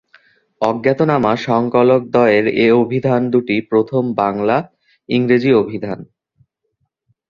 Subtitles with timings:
[0.61, 5.99] অজ্ঞাতনামা সংকলকদ্বয়ের এ অভিধান দুটি প্রথম বাংলা-ইংরেজি অভিধান।